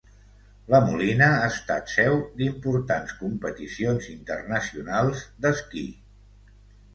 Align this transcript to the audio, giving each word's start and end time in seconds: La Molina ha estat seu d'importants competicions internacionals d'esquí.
La 0.73 0.77
Molina 0.85 1.25
ha 1.33 1.49
estat 1.49 1.93
seu 1.95 2.17
d'importants 2.39 3.13
competicions 3.19 4.09
internacionals 4.15 5.23
d'esquí. 5.45 5.85